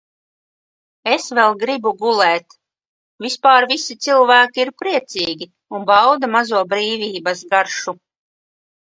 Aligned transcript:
Es 1.15 1.25
vēl 1.39 1.51
gribu 1.63 1.89
gulēt. 1.97 2.55
Vispār 3.25 3.67
visi 3.71 3.97
cilvēki 4.05 4.63
ir 4.63 4.71
priecīgi 4.83 5.47
un 5.79 5.85
bauda 5.91 6.31
mazo 6.37 6.63
brīvības 6.73 7.45
garšu. 7.53 7.95